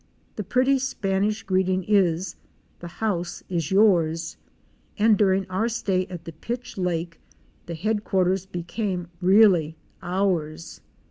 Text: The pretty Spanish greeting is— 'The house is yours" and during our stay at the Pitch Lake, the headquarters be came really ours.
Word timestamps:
The 0.35 0.43
pretty 0.43 0.79
Spanish 0.79 1.43
greeting 1.43 1.83
is— 1.83 2.35
'The 2.79 2.87
house 2.87 3.43
is 3.49 3.69
yours" 3.69 4.35
and 4.97 5.15
during 5.15 5.47
our 5.47 5.69
stay 5.69 6.07
at 6.07 6.25
the 6.25 6.31
Pitch 6.33 6.75
Lake, 6.75 7.19
the 7.67 7.75
headquarters 7.75 8.47
be 8.47 8.63
came 8.63 9.09
really 9.21 9.77
ours. 10.01 10.81